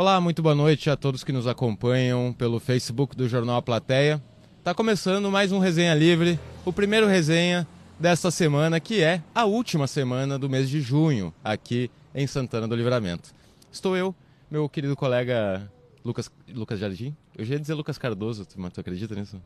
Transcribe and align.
Olá, 0.00 0.20
muito 0.20 0.40
boa 0.40 0.54
noite 0.54 0.88
a 0.88 0.96
todos 0.96 1.24
que 1.24 1.32
nos 1.32 1.48
acompanham 1.48 2.32
pelo 2.32 2.60
Facebook 2.60 3.16
do 3.16 3.28
Jornal 3.28 3.56
A 3.56 3.62
Plateia. 3.62 4.22
Está 4.56 4.72
começando 4.72 5.28
mais 5.28 5.50
um 5.50 5.58
Resenha 5.58 5.92
Livre, 5.92 6.38
o 6.64 6.72
primeiro 6.72 7.08
resenha 7.08 7.66
desta 7.98 8.30
semana, 8.30 8.78
que 8.78 9.02
é 9.02 9.20
a 9.34 9.44
última 9.44 9.88
semana 9.88 10.38
do 10.38 10.48
mês 10.48 10.70
de 10.70 10.80
junho, 10.80 11.34
aqui 11.42 11.90
em 12.14 12.28
Santana 12.28 12.68
do 12.68 12.76
Livramento. 12.76 13.34
Estou 13.72 13.96
eu, 13.96 14.14
meu 14.48 14.68
querido 14.68 14.94
colega 14.94 15.68
Lucas, 16.04 16.30
Lucas 16.54 16.78
Jardim. 16.78 17.12
Eu 17.36 17.44
já 17.44 17.54
ia 17.54 17.60
dizer 17.60 17.74
Lucas 17.74 17.98
Cardoso, 17.98 18.46
mas 18.54 18.72
tu 18.72 18.80
acredita 18.80 19.16
nisso? 19.16 19.42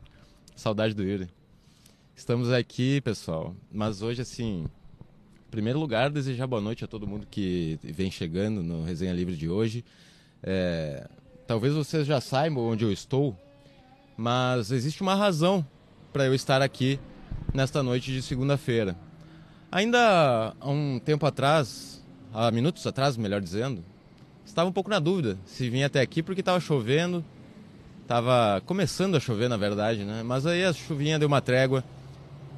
Saudade 0.55 0.93
do 0.93 1.01
Yuri. 1.01 1.29
Estamos 2.15 2.51
aqui, 2.51 3.01
pessoal, 3.01 3.55
mas 3.71 4.03
hoje, 4.03 4.21
assim, 4.21 4.65
em 5.47 5.49
primeiro 5.49 5.79
lugar, 5.79 6.11
desejar 6.11 6.45
boa 6.45 6.61
noite 6.61 6.85
a 6.85 6.87
todo 6.87 7.07
mundo 7.07 7.25
que 7.25 7.79
vem 7.81 8.11
chegando 8.11 8.61
no 8.61 8.83
Resenha 8.83 9.13
Livre 9.13 9.35
de 9.35 9.49
hoje. 9.49 9.83
É, 10.43 11.07
talvez 11.47 11.73
vocês 11.73 12.05
já 12.05 12.19
saibam 12.19 12.65
onde 12.65 12.83
eu 12.83 12.91
estou, 12.91 13.35
mas 14.17 14.71
existe 14.71 15.01
uma 15.01 15.15
razão 15.15 15.65
para 16.11 16.25
eu 16.25 16.35
estar 16.35 16.61
aqui 16.61 16.99
nesta 17.53 17.81
noite 17.81 18.11
de 18.11 18.21
segunda-feira. 18.21 18.95
Ainda 19.71 20.53
há 20.59 20.69
um 20.69 20.99
tempo 20.99 21.25
atrás, 21.25 22.03
há 22.33 22.51
minutos 22.51 22.85
atrás, 22.85 23.17
melhor 23.17 23.41
dizendo, 23.41 23.83
estava 24.45 24.69
um 24.69 24.73
pouco 24.73 24.89
na 24.89 24.99
dúvida 24.99 25.37
se 25.45 25.69
vinha 25.69 25.87
até 25.87 26.01
aqui 26.01 26.21
porque 26.21 26.41
estava 26.41 26.59
chovendo, 26.59 27.23
estava 28.01 28.61
começando 28.65 29.15
a 29.15 29.19
chover 29.19 29.49
na 29.49 29.57
verdade, 29.57 30.03
né? 30.03 30.21
Mas 30.23 30.45
aí 30.45 30.63
a 30.63 30.73
chuvinha 30.73 31.17
deu 31.17 31.27
uma 31.27 31.41
trégua 31.41 31.83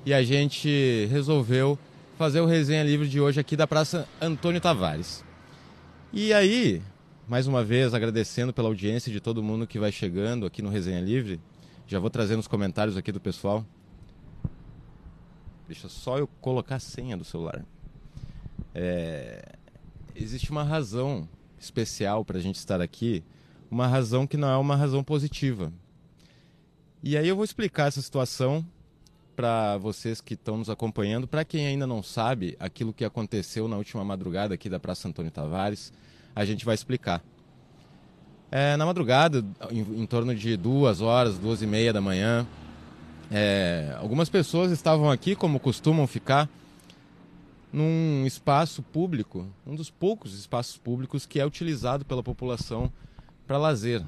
e 0.06 0.14
a 0.14 0.24
gente 0.24 1.08
resolveu 1.10 1.80
fazer 2.18 2.42
o 2.42 2.46
resenha 2.46 2.84
livre 2.84 3.08
de 3.08 3.20
hoje 3.20 3.40
aqui 3.40 3.56
da 3.56 3.68
Praça 3.68 4.08
Antônio 4.20 4.60
Tavares. 4.60 5.24
E 6.12 6.34
aí, 6.34 6.82
mais 7.28 7.48
uma 7.48 7.64
vez 7.64 7.94
agradecendo 7.94 8.54
pela 8.54 8.68
audiência 8.68 9.12
de 9.12 9.20
todo 9.20 9.42
mundo 9.42 9.66
que 9.66 9.80
vai 9.80 9.92
chegando 9.92 10.46
aqui 10.46 10.62
no 10.62 10.70
Resenha 10.70 11.02
Livre. 11.02 11.40
Já 11.88 11.98
vou 11.98 12.10
trazendo 12.10 12.40
os 12.40 12.48
comentários 12.48 12.96
aqui 12.96 13.12
do 13.12 13.20
pessoal. 13.20 13.66
Deixa 15.68 15.90
só 15.90 16.20
eu 16.20 16.28
colocar 16.40 16.76
a 16.76 16.80
senha 16.80 17.18
do 17.18 17.24
celular. 17.24 17.66
É... 18.74 19.54
Existe 20.16 20.52
uma 20.52 20.64
razão 20.64 21.28
especial 21.60 22.24
para 22.24 22.38
a 22.38 22.42
gente 22.42 22.58
estar 22.58 22.80
aqui, 22.80 23.24
uma 23.72 23.88
razão 23.88 24.28
que 24.28 24.38
não 24.38 24.48
é 24.48 24.58
uma 24.58 24.76
razão 24.76 25.04
positiva. 25.04 25.74
E 27.02 27.18
aí 27.18 27.28
eu 27.28 27.36
vou 27.36 27.44
explicar 27.44 27.88
essa 27.88 28.02
situação 28.02 28.66
para 29.36 29.78
vocês 29.78 30.22
que 30.22 30.36
estão 30.36 30.58
nos 30.58 30.70
acompanhando, 30.70 31.28
para 31.28 31.44
quem 31.44 31.66
ainda 31.66 31.88
não 31.88 32.04
sabe 32.04 32.56
aquilo 32.60 32.94
que 32.94 33.04
aconteceu 33.04 33.68
na 33.68 33.78
última 33.78 34.04
madrugada 34.06 34.54
aqui 34.54 34.70
da 34.70 34.80
Praça 34.80 35.08
Antônio 35.08 35.32
Tavares 35.32 35.92
a 36.36 36.44
gente 36.44 36.66
vai 36.66 36.76
explicar. 36.76 37.24
É, 38.52 38.76
na 38.78 38.86
madrugada, 38.86 39.44
em, 39.72 39.80
em, 40.02 40.06
torno 40.06 40.36
de 40.36 40.56
duas 40.56 41.02
horas, 41.02 41.38
duas 41.38 41.62
e 41.62 41.68
meia 41.68 41.92
da 41.92 42.02
manhã, 42.02 42.46
é, 43.32 43.96
algumas 44.00 44.30
pessoas 44.30 44.72
estavam 44.72 45.10
aqui, 45.10 45.36
como 45.36 45.60
costumam 45.60 46.06
ficar, 46.06 46.50
num 47.74 48.26
espaço 48.26 48.82
público, 48.82 49.48
um 49.66 49.76
dos 49.76 49.90
poucos 49.90 50.38
espaços 50.38 50.78
públicos 50.78 51.26
que 51.26 51.40
é 51.40 51.46
utilizado 51.46 52.06
pela 52.06 52.24
população 52.24 52.92
para 53.46 53.58
lazer, 53.58 54.02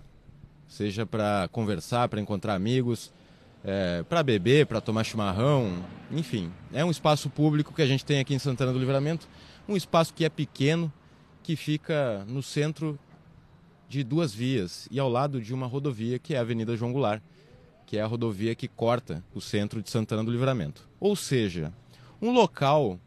seja 0.68 1.06
para 1.06 1.50
conversar, 1.52 2.08
para 2.08 2.22
encontrar 2.22 2.54
amigos, 2.54 3.12
é, 3.66 4.04
para 4.04 4.24
beber, 4.24 4.66
para 4.68 4.80
tomar 4.80 5.04
chimarrão, 5.04 5.84
enfim, 6.12 6.52
é 6.72 6.86
um 6.86 6.92
espaço 6.92 7.30
público 7.30 7.74
que 7.74 7.82
a 7.82 7.86
gente 7.86 8.06
tem 8.06 8.20
aqui 8.20 8.34
em 8.34 8.40
Santana 8.40 8.72
do 8.72 8.80
Livramento, 8.80 9.28
um 9.68 9.76
espaço 9.76 10.14
que 10.14 10.24
é 10.24 10.30
pequeno, 10.30 10.92
que 11.48 11.56
fica 11.56 12.26
no 12.28 12.44
centro 12.44 13.00
de 13.88 14.04
duas 14.04 14.34
vias 14.34 14.86
e 14.92 15.00
ao 15.00 15.08
lado 15.08 15.40
de 15.40 15.54
uma 15.54 15.66
rodovia 15.66 16.20
que 16.20 16.34
é 16.34 16.38
a 16.38 16.42
Avenida 16.42 16.76
João 16.76 16.92
Goulart, 16.92 17.24
que 17.86 17.96
é 17.96 18.02
a 18.02 18.06
rodovia 18.06 18.54
que 18.54 18.68
corta 18.68 19.24
o 19.34 19.40
centro 19.40 19.82
de 19.82 19.90
Santana 19.90 20.26
do 20.26 20.30
Livramento. 20.30 20.90
Ou 21.00 21.16
seja, 21.16 21.72
um 22.22 22.32
local 22.32 23.00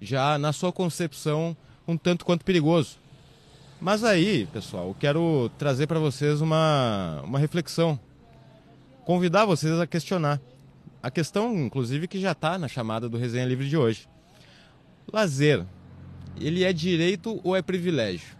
já 0.00 0.36
na 0.38 0.52
sua 0.52 0.72
concepção 0.72 1.56
um 1.86 1.96
tanto 1.96 2.24
quanto 2.24 2.44
perigoso. 2.44 2.98
Mas 3.80 4.02
aí, 4.02 4.46
pessoal, 4.46 4.88
eu 4.88 4.96
quero 4.98 5.48
trazer 5.56 5.86
para 5.86 6.00
vocês 6.00 6.40
uma, 6.40 7.22
uma 7.22 7.38
reflexão. 7.38 7.96
Convidar 9.04 9.44
vocês 9.44 9.78
a 9.78 9.86
questionar. 9.86 10.40
A 11.00 11.12
questão, 11.12 11.54
inclusive, 11.54 12.08
que 12.08 12.18
já 12.18 12.32
está 12.32 12.58
na 12.58 12.66
chamada 12.66 13.08
do 13.08 13.16
Resenha 13.16 13.46
Livre 13.46 13.68
de 13.68 13.76
hoje. 13.76 14.08
Lazer 15.12 15.64
ele 16.40 16.64
é 16.64 16.72
direito 16.72 17.40
ou 17.42 17.56
é 17.56 17.62
privilégio? 17.62 18.36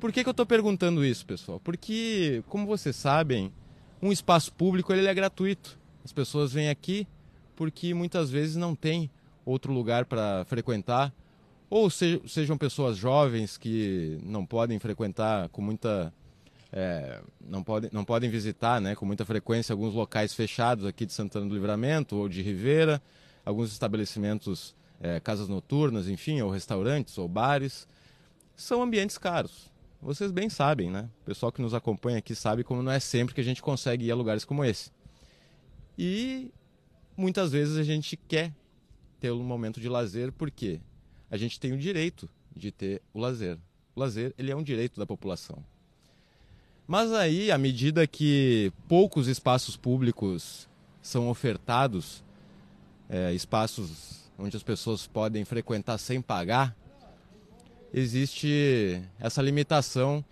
Por 0.00 0.12
que, 0.12 0.22
que 0.22 0.28
eu 0.28 0.32
estou 0.32 0.46
perguntando 0.46 1.04
isso, 1.04 1.24
pessoal? 1.24 1.58
Porque, 1.60 2.42
como 2.48 2.66
vocês 2.66 2.94
sabem, 2.94 3.52
um 4.02 4.12
espaço 4.12 4.52
público 4.52 4.92
ele 4.92 5.06
é 5.06 5.14
gratuito. 5.14 5.78
As 6.04 6.12
pessoas 6.12 6.52
vêm 6.52 6.68
aqui 6.68 7.06
porque 7.56 7.94
muitas 7.94 8.30
vezes 8.30 8.56
não 8.56 8.74
tem 8.74 9.10
outro 9.44 9.72
lugar 9.72 10.04
para 10.04 10.44
frequentar, 10.46 11.12
ou 11.68 11.90
se, 11.90 12.20
sejam 12.26 12.56
pessoas 12.56 12.96
jovens 12.96 13.56
que 13.56 14.18
não 14.22 14.44
podem 14.44 14.78
frequentar 14.78 15.48
com 15.50 15.60
muita 15.60 16.12
é, 16.72 17.20
não, 17.40 17.62
podem, 17.62 17.90
não 17.92 18.04
podem 18.04 18.28
visitar 18.28 18.80
né, 18.80 18.96
com 18.96 19.06
muita 19.06 19.24
frequência 19.24 19.72
alguns 19.72 19.94
locais 19.94 20.34
fechados 20.34 20.84
aqui 20.84 21.06
de 21.06 21.12
Santana 21.12 21.46
do 21.46 21.54
Livramento 21.54 22.16
ou 22.16 22.28
de 22.28 22.42
Ribeira, 22.42 23.00
alguns 23.44 23.70
estabelecimentos 23.70 24.74
é, 25.00 25.20
casas 25.20 25.48
noturnas, 25.48 26.08
enfim, 26.08 26.40
ou 26.40 26.50
restaurantes 26.50 27.18
ou 27.18 27.28
bares, 27.28 27.86
são 28.56 28.82
ambientes 28.82 29.18
caros. 29.18 29.70
Vocês 30.00 30.30
bem 30.30 30.50
sabem, 30.50 30.90
né? 30.90 31.08
O 31.22 31.24
pessoal 31.24 31.50
que 31.50 31.62
nos 31.62 31.72
acompanha 31.72 32.18
aqui 32.18 32.34
sabe 32.34 32.62
como 32.62 32.82
não 32.82 32.92
é 32.92 33.00
sempre 33.00 33.34
que 33.34 33.40
a 33.40 33.44
gente 33.44 33.62
consegue 33.62 34.06
ir 34.06 34.10
a 34.10 34.14
lugares 34.14 34.44
como 34.44 34.64
esse. 34.64 34.90
E 35.98 36.50
muitas 37.16 37.52
vezes 37.52 37.78
a 37.78 37.82
gente 37.82 38.16
quer 38.16 38.52
ter 39.18 39.30
um 39.30 39.42
momento 39.42 39.80
de 39.80 39.88
lazer 39.88 40.30
porque 40.32 40.80
a 41.30 41.36
gente 41.36 41.58
tem 41.58 41.72
o 41.72 41.78
direito 41.78 42.28
de 42.54 42.70
ter 42.70 43.00
o 43.12 43.18
lazer. 43.18 43.58
O 43.96 44.00
lazer, 44.00 44.34
ele 44.36 44.50
é 44.50 44.56
um 44.56 44.62
direito 44.62 44.98
da 44.98 45.06
população. 45.06 45.64
Mas 46.86 47.10
aí, 47.12 47.50
à 47.50 47.56
medida 47.56 48.06
que 48.06 48.70
poucos 48.86 49.26
espaços 49.26 49.74
públicos 49.74 50.68
são 51.00 51.30
ofertados, 51.30 52.22
é, 53.08 53.32
espaços 53.32 54.23
onde 54.38 54.56
as 54.56 54.62
pessoas 54.62 55.06
podem 55.06 55.44
frequentar 55.44 55.98
sem 55.98 56.20
pagar, 56.20 56.76
existe 57.92 59.02
essa 59.18 59.40
limitação 59.40 60.24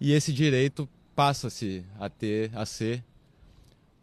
e 0.00 0.12
esse 0.12 0.32
direito 0.32 0.88
passa-se 1.14 1.84
a 1.98 2.08
ter, 2.08 2.50
a 2.56 2.64
ser 2.64 3.04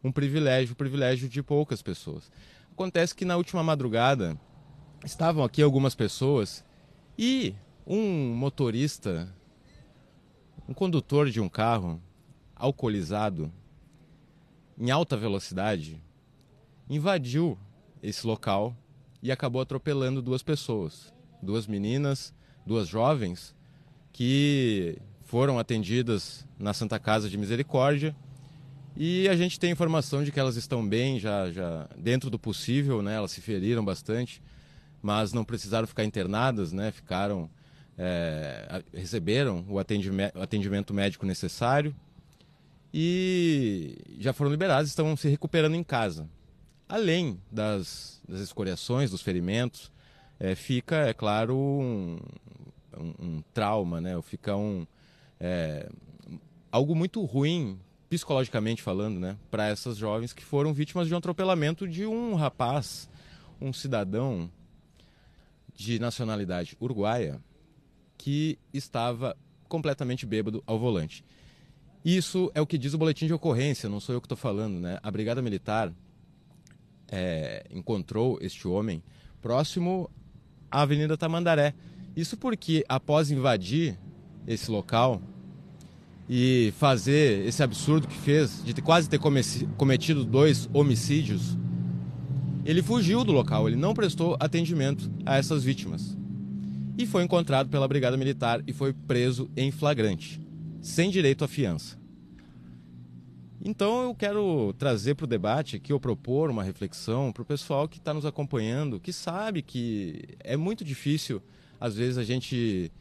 um 0.03 0.11
privilégio, 0.11 0.73
um 0.73 0.75
privilégio 0.75 1.27
de 1.27 1.41
poucas 1.41 1.81
pessoas. 1.81 2.31
Acontece 2.71 3.15
que 3.15 3.25
na 3.25 3.35
última 3.35 3.63
madrugada 3.63 4.39
estavam 5.03 5.43
aqui 5.43 5.61
algumas 5.61 5.95
pessoas 5.95 6.63
e 7.17 7.55
um 7.85 8.35
motorista, 8.35 9.33
um 10.67 10.73
condutor 10.73 11.29
de 11.29 11.41
um 11.41 11.49
carro 11.49 12.01
alcoolizado 12.55 13.51
em 14.77 14.91
alta 14.91 15.17
velocidade 15.17 16.01
invadiu 16.89 17.57
esse 18.01 18.25
local 18.25 18.75
e 19.21 19.31
acabou 19.31 19.61
atropelando 19.61 20.21
duas 20.21 20.43
pessoas, 20.43 21.13
duas 21.41 21.67
meninas, 21.67 22.33
duas 22.65 22.87
jovens 22.87 23.55
que 24.11 24.97
foram 25.23 25.59
atendidas 25.59 26.45
na 26.57 26.73
Santa 26.73 26.97
Casa 26.99 27.29
de 27.29 27.37
Misericórdia 27.37 28.15
e 28.95 29.29
a 29.29 29.35
gente 29.35 29.59
tem 29.59 29.71
informação 29.71 30.23
de 30.23 30.31
que 30.31 30.39
elas 30.39 30.55
estão 30.55 30.87
bem, 30.87 31.19
já, 31.19 31.51
já 31.51 31.87
dentro 31.95 32.29
do 32.31 32.39
possível, 32.39 33.01
né? 33.03 33.15
Elas 33.15 33.31
se 33.31 33.41
feriram 33.41 33.85
bastante, 33.85 34.41
mas 35.03 35.33
não 35.33 35.45
precisaram 35.45 35.85
ficar 35.85 36.03
internadas, 36.03 36.71
né? 36.71 36.91
Ficaram, 36.91 37.47
é, 37.95 38.83
receberam 38.91 39.63
o 39.69 39.77
atendimento, 39.77 40.39
o 40.39 40.41
atendimento 40.41 40.93
médico 40.95 41.27
necessário 41.27 41.95
e 42.91 43.97
já 44.19 44.33
foram 44.33 44.49
liberadas, 44.49 44.89
estão 44.89 45.15
se 45.15 45.29
recuperando 45.29 45.75
em 45.75 45.83
casa. 45.83 46.27
Além 46.89 47.41
das, 47.51 48.21
das 48.27 48.39
escoriações, 48.39 49.11
dos 49.11 49.21
ferimentos, 49.21 49.91
é, 50.39 50.55
fica, 50.55 50.95
é 51.07 51.13
claro, 51.13 51.55
um, 51.57 52.17
um, 52.97 53.13
um, 53.19 53.43
trauma, 53.53 53.99
né? 53.99 54.19
fica 54.21 54.55
um, 54.55 54.87
é, 55.39 55.89
algo 56.71 56.95
muito 56.95 57.23
ruim, 57.25 57.79
psicologicamente 58.09 58.81
falando, 58.81 59.19
né? 59.19 59.37
para 59.51 59.67
essas 59.67 59.97
jovens 59.97 60.31
que 60.31 60.45
foram 60.45 60.73
vítimas 60.73 61.07
de 61.07 61.13
um 61.13 61.17
atropelamento 61.17 61.85
de 61.85 62.05
um 62.05 62.35
rapaz, 62.35 63.09
um 63.59 63.73
cidadão 63.73 64.49
de 65.75 65.99
nacionalidade 65.99 66.77
uruguaia, 66.79 67.41
que 68.17 68.57
estava 68.73 69.35
completamente 69.67 70.25
bêbado 70.25 70.63
ao 70.65 70.79
volante. 70.79 71.23
Isso 72.03 72.49
é 72.55 72.61
o 72.61 72.65
que 72.65 72.77
diz 72.77 72.93
o 72.93 72.97
boletim 72.97 73.27
de 73.27 73.33
ocorrência, 73.33 73.89
não 73.89 73.99
sou 73.99 74.15
eu 74.15 74.21
que 74.21 74.25
estou 74.25 74.37
falando, 74.37 74.79
né? 74.79 74.97
A 75.03 75.11
Brigada 75.11 75.41
Militar 75.41 75.93
é, 77.11 77.65
encontrou 77.71 78.37
este 78.41 78.67
homem 78.67 79.03
próximo 79.41 80.09
à 80.69 80.81
Avenida 80.81 81.17
Tamandaré. 81.17 81.73
Isso 82.15 82.35
porque, 82.37 82.83
após 82.87 83.31
invadir 83.31 83.97
esse 84.47 84.71
local, 84.71 85.21
e 86.29 86.73
fazer 86.77 87.45
esse 87.45 87.63
absurdo 87.63 88.07
que 88.07 88.17
fez, 88.17 88.63
de 88.63 88.81
quase 88.81 89.09
ter 89.09 89.19
cometido 89.77 90.25
dois 90.25 90.69
homicídios, 90.73 91.57
ele 92.65 92.83
fugiu 92.83 93.23
do 93.23 93.31
local, 93.31 93.67
ele 93.67 93.77
não 93.77 93.93
prestou 93.93 94.35
atendimento 94.39 95.09
a 95.25 95.37
essas 95.37 95.63
vítimas. 95.63 96.17
E 96.97 97.05
foi 97.05 97.23
encontrado 97.23 97.69
pela 97.69 97.87
Brigada 97.87 98.17
Militar 98.17 98.61
e 98.67 98.73
foi 98.73 98.91
preso 98.91 99.49
em 99.55 99.71
flagrante, 99.71 100.41
sem 100.81 101.09
direito 101.09 101.45
à 101.45 101.47
fiança. 101.47 101.97
Então 103.63 104.03
eu 104.03 104.15
quero 104.15 104.73
trazer 104.77 105.15
para 105.15 105.23
o 105.23 105.27
debate 105.27 105.75
aqui, 105.77 105.91
ou 105.91 105.99
propor 105.99 106.49
uma 106.49 106.63
reflexão 106.63 107.31
para 107.31 107.41
o 107.41 107.45
pessoal 107.45 107.87
que 107.87 107.97
está 107.97 108.13
nos 108.13 108.25
acompanhando, 108.25 108.99
que 108.99 109.11
sabe 109.11 109.61
que 109.61 110.23
é 110.39 110.55
muito 110.55 110.83
difícil, 110.83 111.41
às 111.79 111.95
vezes 111.95 112.17
a 112.17 112.23
gente 112.23 112.91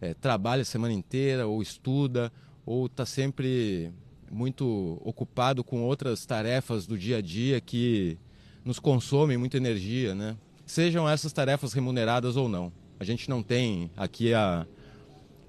é, 0.00 0.14
trabalha 0.14 0.62
a 0.62 0.64
semana 0.64 0.92
inteira, 0.92 1.46
ou 1.46 1.60
estuda, 1.60 2.32
ou 2.64 2.86
está 2.86 3.04
sempre 3.04 3.92
muito 4.30 5.00
ocupado 5.04 5.62
com 5.62 5.82
outras 5.82 6.24
tarefas 6.24 6.86
do 6.86 6.96
dia 6.96 7.18
a 7.18 7.20
dia 7.20 7.60
que 7.60 8.18
nos 8.64 8.78
consomem 8.78 9.36
muita 9.36 9.56
energia, 9.56 10.14
né? 10.14 10.36
Sejam 10.64 11.08
essas 11.08 11.32
tarefas 11.32 11.72
remuneradas 11.72 12.36
ou 12.36 12.48
não. 12.48 12.72
A 12.98 13.04
gente 13.04 13.28
não 13.28 13.42
tem 13.42 13.90
aqui 13.96 14.32
a, 14.32 14.66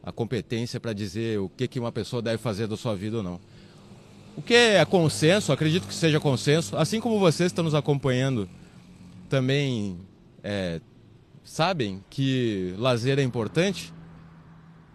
a 0.04 0.12
competência 0.12 0.80
para 0.80 0.92
dizer 0.92 1.40
o 1.40 1.48
que, 1.48 1.68
que 1.68 1.80
uma 1.80 1.92
pessoa 1.92 2.22
deve 2.22 2.38
fazer 2.38 2.68
da 2.68 2.76
sua 2.76 2.96
vida 2.96 3.18
ou 3.18 3.24
não. 3.24 3.40
O 4.38 4.42
que 4.42 4.54
é 4.54 4.84
consenso, 4.84 5.54
acredito 5.54 5.88
que 5.88 5.94
seja 5.94 6.20
consenso, 6.20 6.76
assim 6.76 7.00
como 7.00 7.20
vocês 7.20 7.48
estão 7.48 7.64
nos 7.64 7.74
acompanhando 7.74 8.50
também 9.30 9.98
é, 10.44 10.82
sabem 11.42 12.04
que 12.10 12.76
lazer 12.78 13.18
é 13.18 13.24
importante, 13.24 13.94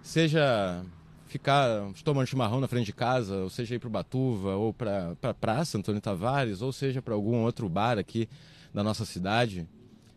seja 0.03 0.85
ficar 1.27 1.91
tomando 2.05 2.27
chimarrão 2.27 2.61
na 2.61 2.69
frente 2.69 2.87
de 2.87 2.93
casa, 2.93 3.37
ou 3.37 3.49
seja, 3.49 3.77
ir 3.77 3.79
para 3.79 3.89
Batuva, 3.89 4.57
ou 4.57 4.75
para 4.75 5.17
a 5.23 5.33
Praça 5.33 5.79
Antônio 5.79 6.01
Tavares, 6.03 6.61
ou 6.61 6.73
seja, 6.73 7.01
para 7.01 7.15
algum 7.15 7.43
outro 7.43 7.67
bar 7.69 7.99
aqui 7.99 8.29
da 8.75 8.83
nossa 8.83 9.07
cidade, 9.07 9.67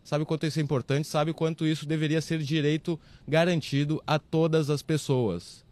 sabe 0.02 0.24
o 0.24 0.26
quanto 0.26 0.44
isso 0.44 0.58
é 0.58 0.62
importante, 0.62 1.08
sabe 1.08 1.30
o 1.30 1.34
quanto 1.34 1.66
isso 1.66 1.86
deveria 1.86 2.20
ser 2.20 2.40
direito 2.40 3.00
garantido 3.26 4.02
a 4.06 4.18
todas 4.18 4.68
as 4.68 4.82
pessoas. 4.82 5.63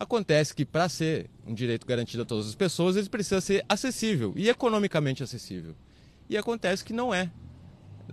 Acontece 0.00 0.54
que 0.54 0.64
para 0.64 0.88
ser 0.88 1.28
um 1.44 1.52
direito 1.52 1.84
garantido 1.84 2.22
a 2.22 2.24
todas 2.24 2.46
as 2.46 2.54
pessoas, 2.54 2.94
ele 2.94 3.08
precisa 3.08 3.40
ser 3.40 3.64
acessível 3.68 4.32
e 4.36 4.48
economicamente 4.48 5.24
acessível. 5.24 5.74
E 6.30 6.36
acontece 6.36 6.84
que 6.84 6.92
não 6.92 7.12
é. 7.12 7.32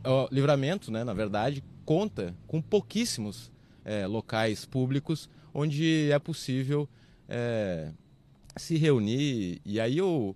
O 0.04 0.28
livramento, 0.32 0.92
né, 0.92 1.04
na 1.04 1.14
verdade, 1.14 1.64
conta 1.86 2.36
com 2.48 2.60
pouquíssimos 2.60 3.52
é, 3.84 4.08
locais 4.08 4.66
públicos 4.66 5.30
onde 5.54 6.10
é 6.10 6.18
possível 6.18 6.90
é, 7.30 7.92
se 8.58 8.78
reunir. 8.78 9.62
E 9.64 9.80
aí, 9.80 10.00
eu, 10.00 10.36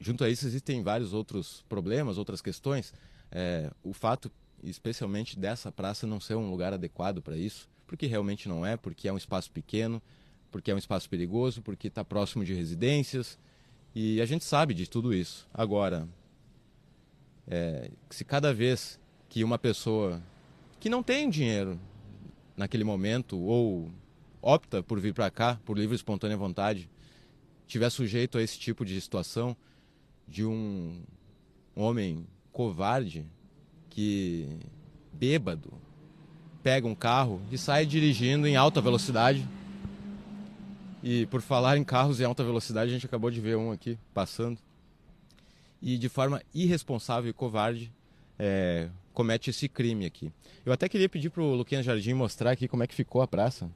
junto 0.00 0.24
a 0.24 0.28
isso, 0.28 0.48
existem 0.48 0.82
vários 0.82 1.12
outros 1.12 1.64
problemas, 1.68 2.18
outras 2.18 2.42
questões. 2.42 2.92
É, 3.30 3.70
o 3.84 3.92
fato, 3.92 4.32
especialmente 4.64 5.38
dessa 5.38 5.70
praça, 5.70 6.08
não 6.08 6.18
ser 6.18 6.34
um 6.34 6.50
lugar 6.50 6.72
adequado 6.72 7.22
para 7.22 7.36
isso, 7.36 7.68
porque 7.86 8.06
realmente 8.06 8.48
não 8.48 8.66
é, 8.66 8.76
porque 8.76 9.06
é 9.06 9.12
um 9.12 9.16
espaço 9.16 9.48
pequeno, 9.52 10.02
porque 10.54 10.70
é 10.70 10.74
um 10.74 10.78
espaço 10.78 11.10
perigoso, 11.10 11.60
porque 11.60 11.88
está 11.88 12.04
próximo 12.04 12.44
de 12.44 12.54
residências. 12.54 13.36
E 13.92 14.20
a 14.20 14.24
gente 14.24 14.44
sabe 14.44 14.72
de 14.72 14.88
tudo 14.88 15.12
isso. 15.12 15.48
Agora, 15.52 16.08
é, 17.48 17.90
se 18.08 18.24
cada 18.24 18.54
vez 18.54 19.00
que 19.28 19.42
uma 19.42 19.58
pessoa 19.58 20.22
que 20.78 20.88
não 20.88 21.02
tem 21.02 21.28
dinheiro, 21.28 21.76
naquele 22.56 22.84
momento 22.84 23.36
ou 23.36 23.90
opta 24.40 24.80
por 24.80 25.00
vir 25.00 25.12
para 25.12 25.28
cá 25.28 25.58
por 25.64 25.76
livre 25.76 25.96
e 25.96 25.96
espontânea 25.96 26.36
vontade, 26.36 26.88
tiver 27.66 27.90
sujeito 27.90 28.38
a 28.38 28.42
esse 28.42 28.56
tipo 28.56 28.84
de 28.84 29.00
situação 29.00 29.56
de 30.28 30.44
um 30.44 31.02
homem 31.74 32.28
covarde 32.52 33.26
que 33.90 34.56
bêbado 35.12 35.72
pega 36.62 36.86
um 36.86 36.94
carro 36.94 37.42
e 37.50 37.58
sai 37.58 37.84
dirigindo 37.84 38.46
em 38.46 38.54
alta 38.54 38.80
velocidade. 38.80 39.44
E 41.06 41.26
por 41.26 41.42
falar 41.42 41.76
em 41.76 41.84
carros 41.84 42.18
em 42.18 42.24
alta 42.24 42.42
velocidade, 42.42 42.90
a 42.90 42.94
gente 42.94 43.04
acabou 43.04 43.30
de 43.30 43.38
ver 43.38 43.58
um 43.58 43.70
aqui 43.70 43.98
passando. 44.14 44.58
E 45.82 45.98
de 45.98 46.08
forma 46.08 46.40
irresponsável 46.54 47.28
e 47.28 47.32
covarde, 47.34 47.92
é, 48.38 48.88
comete 49.12 49.50
esse 49.50 49.68
crime 49.68 50.06
aqui. 50.06 50.32
Eu 50.64 50.72
até 50.72 50.88
queria 50.88 51.06
pedir 51.06 51.28
para 51.28 51.42
o 51.42 51.56
Luquinhas 51.56 51.84
Jardim 51.84 52.14
mostrar 52.14 52.52
aqui 52.52 52.66
como 52.66 52.82
é 52.82 52.86
que 52.86 52.94
ficou 52.94 53.20
a 53.20 53.28
praça, 53.28 53.70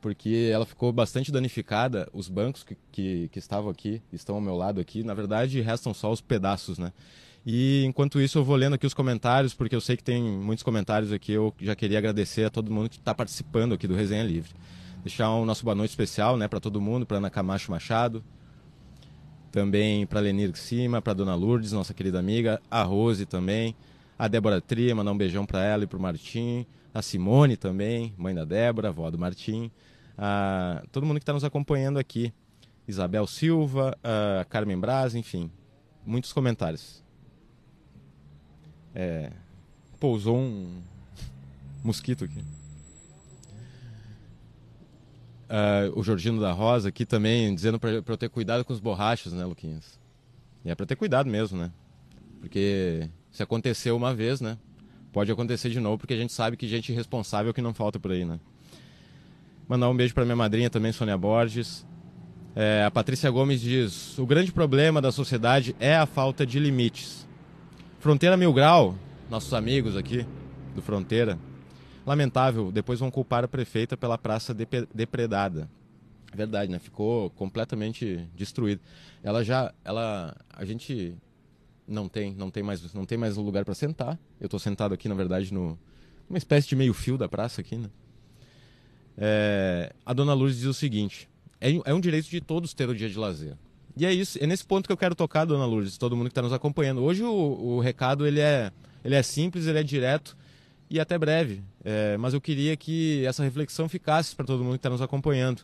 porque 0.00 0.48
ela 0.52 0.64
ficou 0.64 0.92
bastante 0.92 1.32
danificada. 1.32 2.08
Os 2.12 2.28
bancos 2.28 2.62
que, 2.62 2.76
que, 2.92 3.28
que 3.32 3.38
estavam 3.40 3.68
aqui, 3.68 4.00
estão 4.12 4.36
ao 4.36 4.40
meu 4.40 4.54
lado 4.54 4.80
aqui, 4.80 5.02
na 5.02 5.14
verdade 5.14 5.60
restam 5.60 5.92
só 5.92 6.08
os 6.08 6.20
pedaços, 6.20 6.78
né? 6.78 6.92
E 7.44 7.82
enquanto 7.84 8.20
isso 8.20 8.38
eu 8.38 8.44
vou 8.44 8.54
lendo 8.54 8.74
aqui 8.74 8.86
os 8.86 8.94
comentários, 8.94 9.54
porque 9.54 9.74
eu 9.74 9.80
sei 9.80 9.96
que 9.96 10.04
tem 10.04 10.22
muitos 10.22 10.62
comentários 10.62 11.12
aqui. 11.12 11.32
Eu 11.32 11.52
já 11.60 11.74
queria 11.74 11.98
agradecer 11.98 12.44
a 12.44 12.50
todo 12.50 12.70
mundo 12.70 12.88
que 12.88 12.96
está 12.96 13.12
participando 13.12 13.74
aqui 13.74 13.88
do 13.88 13.96
Resenha 13.96 14.22
Livre. 14.22 14.52
Deixar 15.08 15.30
o 15.30 15.40
um 15.40 15.46
nosso 15.46 15.64
boa 15.64 15.74
noite 15.74 15.88
especial 15.88 16.36
né, 16.36 16.46
para 16.46 16.60
todo 16.60 16.82
mundo, 16.82 17.06
para 17.06 17.16
Ana 17.16 17.30
Camacho 17.30 17.70
Machado, 17.70 18.22
também 19.50 20.06
para 20.06 20.20
Lenir 20.20 20.54
Cima, 20.54 21.00
para 21.00 21.14
Dona 21.14 21.34
Lourdes, 21.34 21.72
nossa 21.72 21.94
querida 21.94 22.18
amiga, 22.18 22.60
a 22.70 22.82
Rose 22.82 23.24
também, 23.24 23.74
a 24.18 24.28
Débora 24.28 24.60
Tria, 24.60 24.94
mandar 24.94 25.10
um 25.10 25.16
beijão 25.16 25.46
para 25.46 25.64
ela 25.64 25.84
e 25.84 25.86
para 25.86 25.98
o 25.98 26.02
Martim. 26.02 26.66
A 26.92 27.00
Simone 27.00 27.56
também, 27.56 28.12
mãe 28.18 28.34
da 28.34 28.44
Débora, 28.44 28.88
avó 28.88 29.10
do 29.10 29.18
Martim. 29.18 29.70
A, 30.18 30.82
todo 30.92 31.06
mundo 31.06 31.16
que 31.16 31.22
está 31.22 31.32
nos 31.32 31.42
acompanhando 31.42 31.98
aqui. 31.98 32.30
Isabel 32.86 33.26
Silva, 33.26 33.96
a 34.04 34.44
Carmen 34.44 34.78
Braz, 34.78 35.14
enfim. 35.14 35.50
Muitos 36.04 36.34
comentários. 36.34 37.02
É, 38.94 39.32
pousou 39.98 40.36
um 40.36 40.82
mosquito 41.82 42.26
aqui. 42.26 42.57
Uh, 45.48 45.98
o 45.98 46.02
Jorginho 46.02 46.38
da 46.40 46.52
Rosa 46.52 46.90
aqui 46.90 47.06
também 47.06 47.54
dizendo 47.54 47.80
para 47.80 47.90
eu 47.90 48.16
ter 48.18 48.28
cuidado 48.28 48.64
com 48.64 48.72
os 48.72 48.80
borrachos, 48.80 49.32
né, 49.32 49.44
Luquinhas? 49.46 49.98
E 50.64 50.70
é 50.70 50.74
para 50.74 50.84
ter 50.84 50.96
cuidado 50.96 51.28
mesmo, 51.30 51.58
né? 51.58 51.70
Porque 52.40 53.08
se 53.30 53.42
aconteceu 53.42 53.96
uma 53.96 54.14
vez, 54.14 54.40
né? 54.40 54.58
Pode 55.12 55.32
acontecer 55.32 55.70
de 55.70 55.80
novo, 55.80 55.98
porque 55.98 56.12
a 56.12 56.16
gente 56.16 56.32
sabe 56.32 56.56
que 56.56 56.68
gente 56.68 56.92
irresponsável 56.92 57.54
que 57.54 57.62
não 57.62 57.72
falta 57.72 57.98
por 57.98 58.12
aí, 58.12 58.24
né? 58.24 58.38
Mandar 59.66 59.88
um 59.88 59.96
beijo 59.96 60.14
para 60.14 60.24
minha 60.24 60.36
madrinha 60.36 60.68
também, 60.68 60.92
Sônia 60.92 61.16
Borges. 61.16 61.86
É, 62.54 62.84
a 62.84 62.90
Patrícia 62.90 63.30
Gomes 63.30 63.60
diz: 63.60 64.18
o 64.18 64.26
grande 64.26 64.52
problema 64.52 65.00
da 65.00 65.12
sociedade 65.12 65.74
é 65.80 65.96
a 65.96 66.06
falta 66.06 66.44
de 66.44 66.58
limites. 66.58 67.26
Fronteira 67.98 68.36
Mil 68.36 68.52
Grau, 68.52 68.94
nossos 69.30 69.52
amigos 69.54 69.96
aqui 69.96 70.26
do 70.74 70.82
Fronteira, 70.82 71.38
lamentável, 72.08 72.72
depois 72.72 72.98
vão 72.98 73.10
culpar 73.10 73.44
a 73.44 73.48
prefeita 73.48 73.96
pela 73.96 74.16
praça 74.16 74.54
depredada. 74.94 75.68
Verdade, 76.34 76.70
né? 76.72 76.78
Ficou 76.78 77.30
completamente 77.30 78.26
destruída. 78.34 78.80
Ela 79.22 79.44
já, 79.44 79.72
ela, 79.84 80.34
a 80.52 80.64
gente 80.64 81.14
não 81.86 82.08
tem, 82.08 82.34
não 82.34 82.50
tem 82.50 82.62
mais, 82.62 82.92
não 82.94 83.04
tem 83.04 83.18
mais 83.18 83.36
lugar 83.36 83.64
para 83.64 83.74
sentar. 83.74 84.18
Eu 84.40 84.46
estou 84.46 84.58
sentado 84.58 84.94
aqui, 84.94 85.08
na 85.08 85.14
verdade, 85.14 85.52
no 85.52 85.78
uma 86.28 86.38
espécie 86.38 86.68
de 86.68 86.76
meio 86.76 86.92
fio 86.92 87.16
da 87.16 87.28
praça 87.28 87.60
aqui, 87.60 87.76
né? 87.76 87.88
É, 89.16 89.92
a 90.04 90.12
dona 90.12 90.32
Lourdes 90.34 90.58
diz 90.58 90.66
o 90.66 90.74
seguinte: 90.74 91.28
é, 91.60 91.70
é, 91.84 91.94
um 91.94 92.00
direito 92.00 92.28
de 92.28 92.40
todos 92.40 92.72
ter 92.72 92.88
o 92.88 92.94
dia 92.94 93.08
de 93.08 93.18
lazer. 93.18 93.56
E 93.96 94.06
é 94.06 94.12
isso, 94.12 94.38
é 94.42 94.46
nesse 94.46 94.64
ponto 94.64 94.86
que 94.86 94.92
eu 94.92 94.96
quero 94.96 95.14
tocar, 95.14 95.44
dona 95.44 95.66
Lourdes, 95.66 95.98
todo 95.98 96.16
mundo 96.16 96.26
que 96.26 96.32
está 96.32 96.42
nos 96.42 96.52
acompanhando. 96.52 97.02
Hoje 97.02 97.22
o, 97.22 97.32
o, 97.32 97.80
recado 97.80 98.26
ele 98.26 98.40
é, 98.40 98.70
ele 99.04 99.14
é 99.14 99.22
simples, 99.22 99.66
ele 99.66 99.78
é 99.78 99.82
direto 99.82 100.36
e 100.90 100.98
até 100.98 101.18
breve. 101.18 101.62
É, 101.84 102.16
mas 102.16 102.34
eu 102.34 102.40
queria 102.40 102.76
que 102.76 103.24
essa 103.24 103.42
reflexão 103.42 103.88
ficasse 103.88 104.34
para 104.34 104.46
todo 104.46 104.62
mundo 104.62 104.72
que 104.72 104.78
está 104.78 104.90
nos 104.90 105.02
acompanhando. 105.02 105.62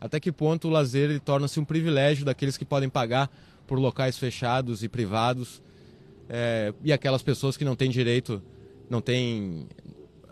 Até 0.00 0.20
que 0.20 0.30
ponto 0.30 0.68
o 0.68 0.70
lazer 0.70 1.18
torna-se 1.20 1.58
um 1.58 1.64
privilégio 1.64 2.24
daqueles 2.24 2.56
que 2.56 2.64
podem 2.64 2.88
pagar 2.88 3.30
por 3.66 3.78
locais 3.78 4.16
fechados 4.18 4.82
e 4.82 4.88
privados 4.88 5.62
é, 6.28 6.72
e 6.82 6.92
aquelas 6.92 7.22
pessoas 7.22 7.56
que 7.56 7.64
não 7.64 7.76
têm 7.76 7.90
direito, 7.90 8.42
não 8.90 9.00
têm, 9.00 9.66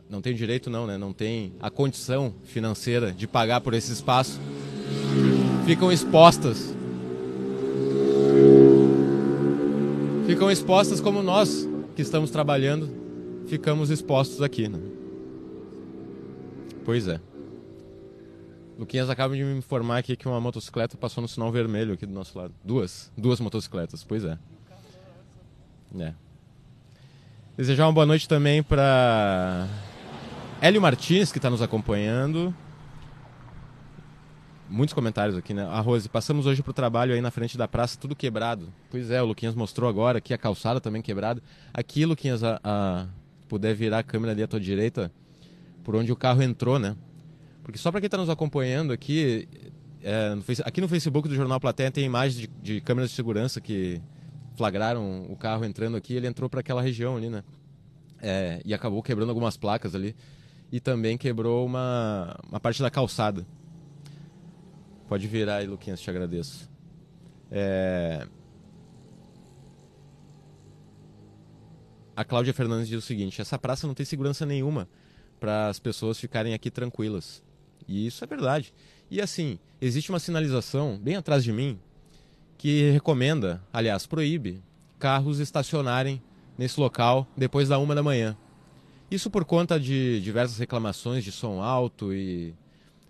não 0.08 0.20
têm 0.20 0.34
direito 0.34 0.68
não, 0.68 0.86
né? 0.86 0.98
Não 0.98 1.12
têm 1.12 1.52
a 1.60 1.70
condição 1.70 2.34
financeira 2.44 3.12
de 3.12 3.26
pagar 3.26 3.60
por 3.60 3.74
esse 3.74 3.92
espaço, 3.92 4.40
ficam 5.64 5.90
expostas. 5.90 6.74
Ficam 10.26 10.50
expostas 10.50 11.00
como 11.00 11.22
nós 11.22 11.68
que 11.94 12.02
estamos 12.02 12.30
trabalhando, 12.30 13.03
ficamos 13.46 13.90
expostos 13.90 14.42
aqui, 14.42 14.68
né? 14.68 14.78
Pois 16.84 17.08
é. 17.08 17.20
Luquinhas 18.78 19.08
acaba 19.08 19.36
de 19.36 19.44
me 19.44 19.56
informar 19.56 19.98
aqui 19.98 20.16
que 20.16 20.26
uma 20.26 20.40
motocicleta 20.40 20.96
passou 20.96 21.22
no 21.22 21.28
sinal 21.28 21.50
vermelho 21.52 21.94
aqui 21.94 22.04
do 22.04 22.12
nosso 22.12 22.36
lado. 22.36 22.52
Duas. 22.64 23.10
Duas 23.16 23.38
motocicletas, 23.40 24.02
pois 24.02 24.24
é. 24.24 24.36
É. 25.98 26.12
Desejar 27.56 27.86
uma 27.86 27.92
boa 27.92 28.04
noite 28.04 28.28
também 28.28 28.62
para 28.62 29.68
Hélio 30.60 30.82
Martins, 30.82 31.30
que 31.30 31.38
está 31.38 31.48
nos 31.48 31.62
acompanhando. 31.62 32.52
muitos 34.68 34.92
comentários 34.92 35.36
aqui, 35.36 35.54
né? 35.54 35.64
A 35.66 35.78
Rose, 35.78 36.08
passamos 36.08 36.46
hoje 36.46 36.60
pro 36.62 36.72
trabalho 36.72 37.14
aí 37.14 37.20
na 37.20 37.30
frente 37.30 37.56
da 37.56 37.68
praça, 37.68 37.96
tudo 37.96 38.16
quebrado. 38.16 38.72
Pois 38.90 39.08
é, 39.08 39.22
o 39.22 39.26
Luquinhas 39.26 39.54
mostrou 39.54 39.88
agora 39.88 40.18
aqui 40.18 40.34
a 40.34 40.38
calçada 40.38 40.80
também 40.80 41.00
quebrada. 41.00 41.40
Aqui, 41.72 42.04
Luquinhas, 42.04 42.42
a, 42.42 42.60
a 42.64 43.06
puder 43.54 43.72
virar 43.72 44.00
a 44.00 44.02
câmera 44.02 44.32
ali 44.32 44.42
à 44.42 44.48
tua 44.48 44.58
direita, 44.58 45.12
por 45.84 45.94
onde 45.94 46.10
o 46.10 46.16
carro 46.16 46.42
entrou, 46.42 46.76
né? 46.76 46.96
Porque 47.62 47.78
só 47.78 47.92
para 47.92 48.00
quem 48.00 48.06
está 48.06 48.18
nos 48.18 48.28
acompanhando 48.28 48.92
aqui, 48.92 49.48
é, 50.02 50.34
no, 50.34 50.42
aqui 50.64 50.80
no 50.80 50.88
Facebook 50.88 51.28
do 51.28 51.36
Jornal 51.36 51.60
Platéia 51.60 51.88
tem 51.88 52.04
imagens 52.04 52.34
de, 52.34 52.50
de 52.60 52.80
câmeras 52.80 53.10
de 53.10 53.16
segurança 53.16 53.60
que 53.60 54.02
flagraram 54.56 55.26
o 55.30 55.36
carro 55.36 55.64
entrando 55.64 55.96
aqui. 55.96 56.14
Ele 56.14 56.26
entrou 56.26 56.50
para 56.50 56.60
aquela 56.60 56.82
região 56.82 57.16
ali, 57.16 57.30
né? 57.30 57.44
É, 58.20 58.60
e 58.64 58.74
acabou 58.74 59.00
quebrando 59.04 59.28
algumas 59.28 59.56
placas 59.56 59.94
ali. 59.94 60.16
E 60.72 60.80
também 60.80 61.16
quebrou 61.16 61.64
uma, 61.64 62.36
uma 62.50 62.58
parte 62.58 62.82
da 62.82 62.90
calçada. 62.90 63.46
Pode 65.06 65.28
virar 65.28 65.56
aí, 65.58 65.66
Luquinhas, 65.68 66.00
te 66.00 66.10
agradeço. 66.10 66.68
É... 67.52 68.26
A 72.16 72.24
Cláudia 72.24 72.54
Fernandes 72.54 72.88
diz 72.88 72.98
o 72.98 73.06
seguinte: 73.06 73.40
essa 73.40 73.58
praça 73.58 73.86
não 73.86 73.94
tem 73.94 74.06
segurança 74.06 74.46
nenhuma 74.46 74.88
para 75.40 75.68
as 75.68 75.78
pessoas 75.78 76.18
ficarem 76.18 76.54
aqui 76.54 76.70
tranquilas. 76.70 77.42
E 77.88 78.06
isso 78.06 78.24
é 78.24 78.26
verdade. 78.26 78.72
E 79.10 79.20
assim, 79.20 79.58
existe 79.80 80.10
uma 80.10 80.18
sinalização 80.18 80.98
bem 80.98 81.16
atrás 81.16 81.44
de 81.44 81.52
mim 81.52 81.78
que 82.56 82.90
recomenda, 82.90 83.62
aliás, 83.72 84.06
proíbe 84.06 84.62
carros 84.98 85.38
estacionarem 85.38 86.22
nesse 86.56 86.80
local 86.80 87.26
depois 87.36 87.68
da 87.68 87.78
uma 87.78 87.94
da 87.94 88.02
manhã. 88.02 88.36
Isso 89.10 89.28
por 89.28 89.44
conta 89.44 89.78
de 89.78 90.20
diversas 90.20 90.58
reclamações 90.58 91.24
de 91.24 91.30
som 91.30 91.60
alto 91.60 92.12
e 92.12 92.54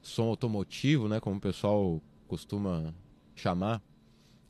som 0.02 0.24
automotivo, 0.24 1.08
né, 1.08 1.20
como 1.20 1.36
o 1.36 1.40
pessoal 1.40 2.02
costuma 2.26 2.92
chamar. 3.36 3.80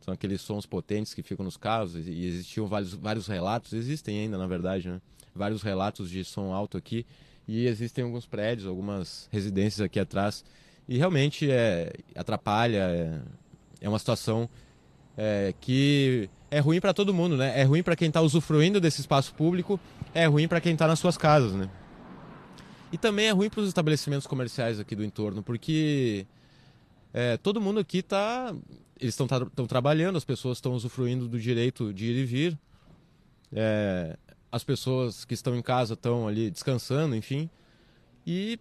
São 0.04 0.12
aqueles 0.12 0.42
sons 0.42 0.66
potentes 0.66 1.14
que 1.14 1.23
ficam 1.23 1.42
nos 1.42 1.56
carros 1.56 1.94
e 1.96 2.26
existiam 2.26 2.66
vários, 2.66 2.92
vários 2.92 3.26
relatos, 3.26 3.73
existem 3.73 4.20
ainda 4.20 4.37
na 4.37 4.46
verdade, 4.46 4.87
né? 4.87 5.00
vários 5.34 5.62
relatos 5.62 6.11
de 6.11 6.23
som 6.23 6.52
alto 6.52 6.76
aqui 6.76 7.06
e 7.49 7.66
existem 7.66 8.04
alguns 8.04 8.26
prédios, 8.26 8.66
algumas 8.66 9.28
residências 9.32 9.80
aqui 9.80 9.99
atrás 9.99 10.44
e 10.87 10.99
realmente 10.99 11.50
é, 11.50 11.90
atrapalha, 12.14 12.82
é, 12.90 13.20
é 13.80 13.88
uma 13.88 13.99
situação 13.99 14.46
é, 15.16 15.54
que 15.58 16.28
é 16.50 16.58
ruim 16.58 16.80
para 16.82 16.92
todo 16.92 17.14
mundo, 17.14 17.37
né? 17.38 17.58
É 17.58 17.62
ruim 17.62 17.82
para 17.82 17.96
quem 17.96 18.08
está 18.08 18.20
usufruindo 18.20 18.78
desse 18.78 19.00
espaço 19.00 19.34
público, 19.34 19.80
é 20.12 20.26
ruim 20.26 20.46
para 20.46 20.61
quem 20.61 20.75
está 20.75 20.87
nas 20.87 20.99
suas 20.99 21.16
casas, 21.16 21.54
né? 21.54 21.70
E 22.92 22.99
também 22.99 23.26
é 23.26 23.30
ruim 23.30 23.49
para 23.49 23.61
os 23.61 23.68
estabelecimentos 23.68 24.26
comerciais 24.26 24.78
aqui 24.78 24.94
do 24.94 25.02
entorno, 25.02 25.42
porque 25.42 26.26
é, 27.14 27.38
todo 27.38 27.58
mundo 27.58 27.80
aqui 27.80 27.99
está. 27.99 28.54
Eles 29.04 29.14
estão 29.14 29.26
tra 29.26 29.44
trabalhando, 29.66 30.16
as 30.16 30.25
pessoas 30.25 30.58
estão 30.58 30.73
usufruindo 30.73 31.28
do 31.28 31.38
direito 31.38 31.92
de 31.92 32.06
ir 32.06 32.16
e 32.16 32.25
vir. 32.25 32.58
É, 33.52 34.16
as 34.50 34.64
pessoas 34.64 35.25
que 35.25 35.34
estão 35.34 35.54
em 35.54 35.62
casa 35.62 35.94
estão 35.94 36.26
ali 36.26 36.50
descansando, 36.50 37.14
enfim. 37.14 37.50
E 38.26 38.58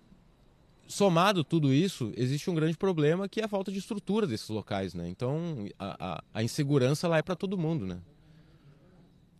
somado 0.87 1.43
tudo 1.43 1.73
isso, 1.73 2.11
existe 2.17 2.49
um 2.49 2.55
grande 2.55 2.77
problema 2.77 3.29
que 3.29 3.39
é 3.39 3.45
a 3.45 3.47
falta 3.47 3.71
de 3.71 3.79
estrutura 3.79 4.27
desses 4.27 4.49
locais, 4.49 4.93
né? 4.93 5.07
Então, 5.07 5.67
a, 5.79 6.15
a, 6.15 6.23
a 6.33 6.43
insegurança 6.43 7.07
lá 7.07 7.17
é 7.17 7.21
para 7.21 7.35
todo 7.35 7.57
mundo, 7.57 7.85
né? 7.87 7.99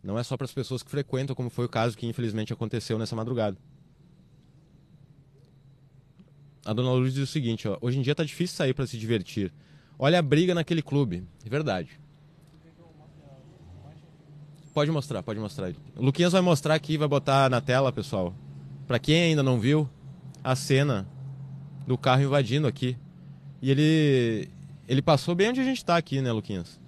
Não 0.02 0.18
é 0.18 0.22
só 0.22 0.36
para 0.36 0.46
as 0.46 0.52
pessoas 0.52 0.82
que 0.82 0.90
frequentam, 0.90 1.36
como 1.36 1.50
foi 1.50 1.66
o 1.66 1.68
caso 1.68 1.96
que 1.96 2.06
infelizmente 2.06 2.52
aconteceu 2.52 2.98
nessa 2.98 3.14
madrugada 3.14 3.58
a 6.64 6.72
dona 6.72 6.90
Lourdes 6.90 7.14
diz 7.14 7.28
o 7.28 7.30
seguinte, 7.30 7.68
ó, 7.68 7.76
hoje 7.80 7.98
em 7.98 8.02
dia 8.02 8.14
tá 8.14 8.24
difícil 8.24 8.56
sair 8.56 8.72
para 8.72 8.86
se 8.86 8.96
divertir. 8.96 9.52
Olha 9.98 10.18
a 10.18 10.22
briga 10.22 10.54
naquele 10.54 10.82
clube. 10.82 11.26
É 11.44 11.48
verdade. 11.48 12.00
Pode 14.72 14.90
mostrar, 14.90 15.22
pode 15.22 15.38
mostrar. 15.38 15.72
O 15.96 16.04
Luquinhas 16.04 16.32
vai 16.32 16.40
mostrar 16.40 16.74
aqui, 16.74 16.98
vai 16.98 17.06
botar 17.06 17.48
na 17.48 17.60
tela, 17.60 17.92
pessoal. 17.92 18.34
Para 18.86 18.98
quem 18.98 19.22
ainda 19.22 19.42
não 19.42 19.60
viu, 19.60 19.88
a 20.42 20.56
cena 20.56 21.06
do 21.86 21.96
carro 21.96 22.22
invadindo 22.22 22.66
aqui. 22.66 22.96
E 23.62 23.70
ele 23.70 24.48
ele 24.88 25.00
passou 25.00 25.34
bem 25.34 25.50
onde 25.50 25.60
a 25.60 25.64
gente 25.64 25.78
está 25.78 25.96
aqui, 25.96 26.20
né, 26.20 26.32
Luquinhas? 26.32 26.80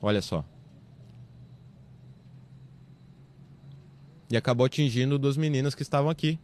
Olha 0.00 0.20
só. 0.20 0.44
E 4.30 4.36
acabou 4.36 4.66
atingindo 4.66 5.18
duas 5.18 5.36
meninas 5.36 5.74
que 5.74 5.82
estavam 5.82 6.10
aqui 6.10 6.38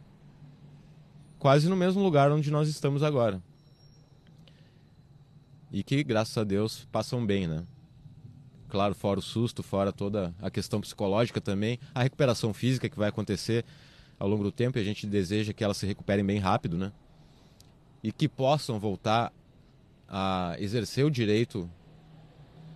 quase 1.45 1.69
no 1.69 1.75
mesmo 1.75 2.01
lugar 2.01 2.31
onde 2.31 2.49
nós 2.49 2.67
estamos 2.67 3.03
agora. 3.03 3.39
E 5.71 5.83
que, 5.83 6.03
graças 6.03 6.37
a 6.37 6.43
Deus, 6.43 6.87
passam 6.91 7.25
bem, 7.25 7.47
né? 7.47 7.65
Claro, 8.69 8.95
fora 8.95 9.19
o 9.19 9.23
susto, 9.23 9.63
fora 9.63 9.91
toda 9.91 10.33
a 10.41 10.49
questão 10.49 10.81
psicológica 10.81 11.39
também, 11.39 11.79
a 11.93 12.03
recuperação 12.03 12.53
física 12.53 12.89
que 12.89 12.97
vai 12.97 13.09
acontecer 13.09 13.63
ao 14.19 14.27
longo 14.27 14.43
do 14.43 14.51
tempo 14.51 14.77
e 14.77 14.81
a 14.81 14.83
gente 14.83 15.05
deseja 15.05 15.53
que 15.53 15.63
elas 15.63 15.77
se 15.77 15.85
recuperem 15.85 16.25
bem 16.25 16.39
rápido, 16.39 16.77
né? 16.77 16.91
E 18.03 18.11
que 18.11 18.27
possam 18.27 18.79
voltar 18.79 19.31
a 20.07 20.55
exercer 20.59 21.05
o 21.05 21.11
direito 21.11 21.69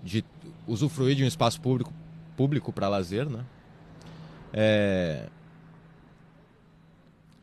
de 0.04 0.24
usufruir 0.68 1.16
de 1.16 1.24
um 1.24 1.28
espaço 1.28 1.60
público 1.60 1.94
público 2.40 2.72
para 2.72 2.88
lazer, 2.88 3.30
né? 3.30 3.46
É... 4.54 5.28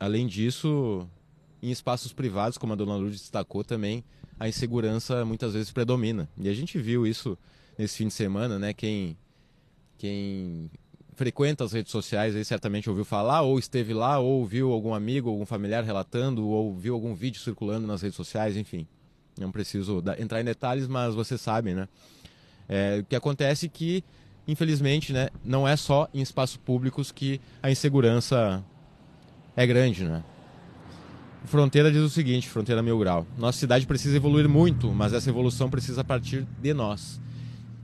Além 0.00 0.26
disso, 0.26 1.06
em 1.62 1.70
espaços 1.70 2.14
privados, 2.14 2.56
como 2.56 2.72
a 2.72 2.76
dona 2.76 2.94
Lourdes 2.94 3.20
destacou 3.20 3.62
também, 3.62 4.02
a 4.38 4.48
insegurança 4.48 5.24
muitas 5.24 5.54
vezes 5.54 5.70
predomina. 5.70 6.28
E 6.36 6.48
a 6.48 6.54
gente 6.54 6.78
viu 6.78 7.06
isso 7.06 7.38
nesse 7.78 7.98
fim 7.98 8.08
de 8.08 8.14
semana, 8.14 8.58
né? 8.58 8.72
Quem, 8.72 9.16
quem 9.98 10.70
frequenta 11.14 11.64
as 11.64 11.72
redes 11.72 11.90
sociais 11.90 12.36
aí 12.36 12.44
certamente 12.44 12.88
ouviu 12.88 13.04
falar, 13.04 13.42
ou 13.42 13.58
esteve 13.58 13.94
lá, 13.94 14.18
ou 14.18 14.44
viu 14.44 14.72
algum 14.72 14.94
amigo, 14.94 15.30
algum 15.30 15.46
familiar 15.46 15.82
relatando, 15.82 16.46
ou 16.46 16.74
viu 16.74 16.94
algum 16.94 17.14
vídeo 17.14 17.40
circulando 17.40 17.86
nas 17.86 18.02
redes 18.02 18.16
sociais, 18.16 18.56
enfim. 18.56 18.86
Não 19.38 19.50
preciso 19.50 20.02
entrar 20.18 20.40
em 20.40 20.44
detalhes, 20.44 20.86
mas 20.86 21.14
vocês 21.14 21.40
sabem, 21.40 21.74
né? 21.74 21.88
É, 22.68 22.98
o 23.00 23.04
que 23.04 23.16
acontece 23.16 23.66
é 23.66 23.68
que, 23.68 24.04
infelizmente, 24.46 25.12
né, 25.12 25.28
não 25.44 25.66
é 25.66 25.76
só 25.76 26.08
em 26.12 26.20
espaços 26.20 26.56
públicos 26.56 27.12
que 27.12 27.40
a 27.62 27.70
insegurança 27.70 28.64
é 29.56 29.66
grande, 29.66 30.04
né? 30.04 30.22
Fronteira 31.46 31.92
diz 31.92 32.02
o 32.02 32.10
seguinte, 32.10 32.48
Fronteira 32.48 32.82
Mil 32.82 32.98
Grau. 32.98 33.24
Nossa 33.38 33.58
cidade 33.58 33.86
precisa 33.86 34.16
evoluir 34.16 34.48
muito, 34.48 34.92
mas 34.92 35.12
essa 35.12 35.30
evolução 35.30 35.70
precisa 35.70 36.02
partir 36.02 36.44
de 36.60 36.74
nós. 36.74 37.20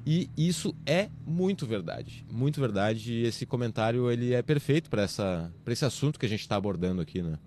E 0.04 0.28
isso 0.36 0.74
é 0.84 1.08
muito 1.24 1.64
verdade, 1.64 2.26
muito 2.28 2.60
verdade. 2.60 3.12
E 3.12 3.22
esse 3.24 3.46
comentário 3.46 4.10
ele 4.10 4.34
é 4.34 4.42
perfeito 4.42 4.90
para 4.90 5.04
esse 5.04 5.84
assunto 5.84 6.18
que 6.18 6.26
a 6.26 6.28
gente 6.28 6.40
está 6.40 6.56
abordando 6.56 7.00
aqui, 7.00 7.22
né? 7.22 7.38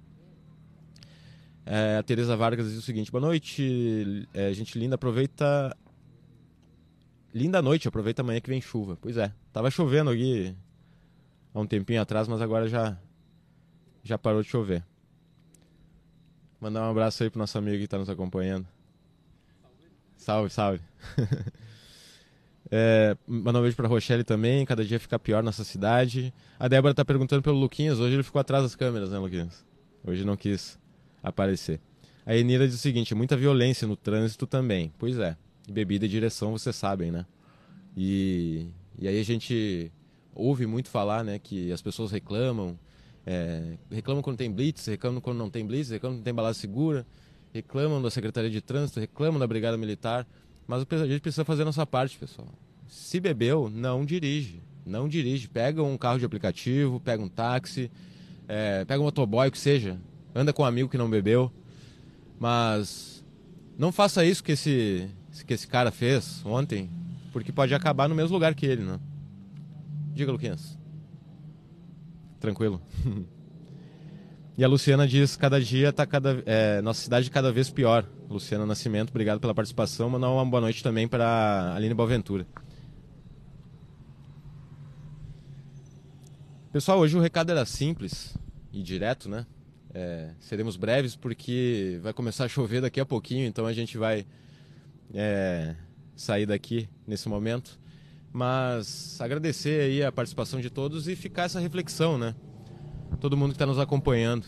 É, 1.66 1.98
a 1.98 2.04
Teresa 2.04 2.38
Vargas 2.38 2.68
diz 2.70 2.78
o 2.78 2.82
seguinte: 2.82 3.12
Boa 3.12 3.22
noite, 3.22 4.26
é, 4.34 4.54
gente 4.54 4.80
linda. 4.80 4.96
Aproveita, 4.96 5.76
linda 7.34 7.62
noite. 7.62 7.90
Aproveita 7.90 8.22
amanhã 8.22 8.40
que 8.40 8.50
vem 8.50 8.62
chuva. 8.62 8.98
Pois 9.02 9.18
é, 9.18 9.34
tava 9.52 9.70
chovendo 9.70 10.12
aqui 10.12 10.56
há 11.54 11.60
um 11.60 11.68
tempinho 11.68 12.02
atrás, 12.02 12.26
mas 12.30 12.42
agora 12.42 12.70
já 12.70 12.98
já 14.02 14.18
parou 14.18 14.42
de 14.42 14.48
chover. 14.48 14.82
Mandar 16.60 16.88
um 16.88 16.92
abraço 16.92 17.24
aí 17.24 17.30
pro 17.30 17.40
nosso 17.40 17.58
amigo 17.58 17.78
que 17.78 17.84
está 17.84 17.98
nos 17.98 18.10
acompanhando. 18.10 18.66
Salve, 20.16 20.50
salve. 20.50 20.82
é, 22.72 23.16
mandar 23.28 23.60
um 23.60 23.62
beijo 23.62 23.76
pra 23.76 23.88
Rochelle 23.88 24.24
também. 24.24 24.66
Cada 24.66 24.84
dia 24.84 25.00
fica 25.00 25.20
pior 25.20 25.44
nessa 25.44 25.64
cidade. 25.64 26.34
A 26.60 26.68
Débora 26.68 26.94
tá 26.94 27.06
perguntando 27.06 27.42
pelo 27.42 27.58
Luquinhas. 27.58 28.00
Hoje 28.00 28.16
ele 28.16 28.24
ficou 28.24 28.40
atrás 28.40 28.64
das 28.64 28.76
câmeras, 28.76 29.12
né, 29.12 29.20
Luquinhas? 29.20 29.66
Hoje 30.04 30.24
não 30.24 30.36
quis 30.38 30.80
aparecer. 31.22 31.80
A 32.26 32.36
Enira 32.36 32.66
diz 32.66 32.76
o 32.76 32.80
seguinte: 32.80 33.14
muita 33.14 33.38
violência 33.38 33.88
no 33.88 33.96
trânsito 33.96 34.48
também. 34.48 34.92
Pois 34.98 35.20
é. 35.20 35.38
Bebida 35.70 36.06
e 36.06 36.10
direção, 36.10 36.52
vocês 36.52 36.76
sabem, 36.76 37.12
né? 37.12 37.26
E, 37.98 38.68
e 38.98 39.08
aí 39.08 39.20
a 39.20 39.24
gente 39.24 39.92
ouve 40.34 40.66
muito 40.66 40.90
falar, 40.90 41.24
né, 41.24 41.40
que 41.40 41.72
as 41.72 41.82
pessoas 41.82 42.12
reclamam 42.12 42.78
é, 43.26 43.78
reclamam 43.90 44.22
quando 44.22 44.38
tem 44.38 44.52
blitz, 44.52 44.86
reclamam 44.86 45.20
quando 45.20 45.38
não 45.38 45.50
tem 45.50 45.66
blitz, 45.66 45.90
reclamam 45.90 46.18
quando 46.18 46.24
tem 46.24 46.34
balada 46.34 46.54
segura, 46.54 47.06
reclamam 47.54 48.02
da 48.02 48.12
Secretaria 48.12 48.50
de 48.50 48.62
Trânsito, 48.62 49.00
reclamam 49.00 49.40
da 49.40 49.48
Brigada 49.48 49.78
Militar. 49.78 50.28
Mas 50.68 50.86
a 50.90 51.08
gente 51.08 51.22
precisa 51.22 51.46
fazer 51.46 51.64
a 51.64 51.66
nossa 51.66 51.86
parte, 51.86 52.18
pessoal. 52.18 52.48
Se 52.88 53.20
bebeu, 53.20 53.70
não 53.70 54.06
dirige. 54.06 54.62
Não 54.86 55.08
dirige. 55.08 55.48
Pega 55.48 55.82
um 55.82 55.98
carro 55.98 56.20
de 56.20 56.26
aplicativo, 56.26 57.00
pega 57.00 57.24
um 57.24 57.30
táxi, 57.30 57.92
é, 58.48 58.86
pega 58.86 59.02
um 59.02 59.06
motoboy, 59.06 59.50
que 59.50 59.58
seja. 59.58 60.00
Anda 60.34 60.54
com 60.54 60.64
um 60.64 60.66
amigo 60.66 60.90
que 60.90 60.98
não 60.98 61.10
bebeu. 61.10 61.52
Mas 62.40 63.24
não 63.78 63.92
faça 63.92 64.26
isso 64.26 64.44
que 64.44 64.52
esse, 64.52 65.10
que 65.46 65.54
esse 65.54 65.68
cara 65.68 65.92
fez 65.92 66.46
ontem, 66.46 66.90
porque 67.32 67.52
pode 67.52 67.74
acabar 67.74 68.08
no 68.08 68.16
mesmo 68.16 68.34
lugar 68.34 68.54
que 68.54 68.66
ele, 68.66 68.84
né? 68.84 69.00
Diga, 70.14 70.32
Luquinhas. 70.32 70.78
Tranquilo. 72.40 72.82
e 74.58 74.64
a 74.64 74.68
Luciana 74.68 75.08
diz: 75.08 75.36
cada 75.36 75.60
dia 75.60 75.92
tá 75.92 76.06
cada, 76.06 76.44
é, 76.46 76.82
nossa 76.82 77.02
cidade 77.02 77.30
cada 77.30 77.52
vez 77.52 77.70
pior. 77.70 78.06
Luciana 78.30 78.66
Nascimento, 78.66 79.10
obrigado 79.10 79.40
pela 79.40 79.54
participação. 79.54 80.10
Mandar 80.10 80.30
uma 80.30 80.46
boa 80.46 80.62
noite 80.62 80.84
também 80.84 81.08
para 81.08 81.74
Aline 81.76 81.94
Boaventura. 81.94 82.46
Pessoal, 86.72 87.00
hoje 87.00 87.16
o 87.16 87.22
recado 87.22 87.52
era 87.52 87.66
simples 87.66 88.36
e 88.74 88.84
direto, 88.84 89.30
né? 89.30 89.46
É, 89.94 90.32
seremos 90.42 90.76
breves 90.76 91.16
porque 91.16 92.00
vai 92.04 92.12
começar 92.12 92.44
a 92.44 92.50
chover 92.50 92.82
daqui 92.82 93.00
a 93.00 93.06
pouquinho, 93.06 93.48
então 93.48 93.66
a 93.66 93.72
gente 93.72 93.98
vai 93.98 94.26
é, 95.14 95.74
sair 96.18 96.46
daqui 96.46 96.90
nesse 97.08 97.30
momento. 97.30 97.80
Mas 98.36 99.16
agradecer 99.22 99.80
aí 99.80 100.04
a 100.04 100.12
participação 100.12 100.60
de 100.60 100.70
todos 100.70 101.08
e 101.08 101.16
ficar 101.16 101.44
essa 101.44 101.58
reflexão, 101.58 102.18
né? 102.18 102.36
Todo 103.22 103.38
mundo 103.38 103.52
que 103.52 103.56
está 103.56 103.66
nos 103.66 103.80
acompanhando. 103.80 104.46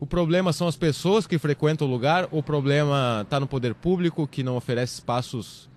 O 0.00 0.06
problema 0.06 0.54
são 0.54 0.66
as 0.66 0.74
pessoas 0.74 1.26
que 1.26 1.36
frequentam 1.36 1.86
o 1.86 1.90
lugar, 1.90 2.30
o 2.32 2.42
problema 2.42 3.20
está 3.24 3.38
no 3.38 3.46
poder 3.46 3.74
público, 3.74 4.26
que 4.26 4.42
não 4.42 4.56
oferece 4.56 4.94
espaços 4.94 5.68